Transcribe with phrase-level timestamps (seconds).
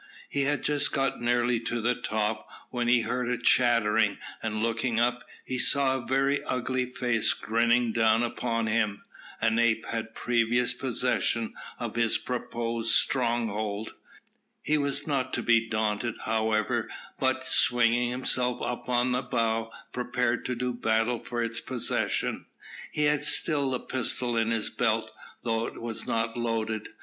[0.29, 5.23] He had got nearly to the top, when he heard a chattering, and looking up,
[5.45, 9.03] he saw a very ugly face grinning down upon him.
[9.41, 13.93] An ape had previous possession of his proposed stronghold.
[14.63, 16.89] He was not to be daunted, however,
[17.19, 22.47] but, swinging himself up on the bough, prepared to do battle for its possession.
[22.91, 25.11] He had still a pistol in his belt,
[25.43, 26.89] though it was not loaded.